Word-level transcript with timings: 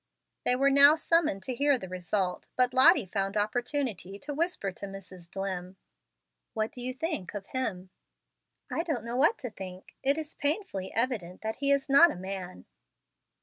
They 0.45 0.55
were 0.55 0.71
now 0.71 0.95
summoned 0.95 1.43
to 1.43 1.53
hear 1.53 1.77
the 1.77 1.87
result, 1.87 2.47
but 2.55 2.73
Lottie 2.73 3.05
found 3.05 3.37
opportunity 3.37 4.17
to 4.17 4.33
whisper 4.33 4.71
to 4.71 4.87
Mrs. 4.87 5.29
Dlimm, 5.29 5.75
"What 6.55 6.71
do 6.71 6.81
you 6.81 6.91
think 6.91 7.35
of 7.35 7.45
him?" 7.49 7.91
"I 8.71 8.81
don't 8.81 9.03
know 9.05 9.15
what 9.15 9.37
to 9.37 9.51
think. 9.51 9.93
It 10.01 10.17
is 10.17 10.33
painfully 10.33 10.91
evident 10.91 11.41
that 11.41 11.57
he 11.57 11.71
is 11.71 11.87
not 11.87 12.09
a 12.09 12.15
man." 12.15 12.65